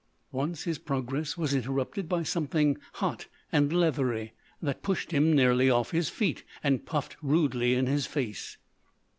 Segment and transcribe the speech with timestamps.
[0.31, 5.91] Once his progress was interrupted by something hot and leathery, that pushed him nearly off
[5.91, 8.57] his feet and puffed rudely in his face.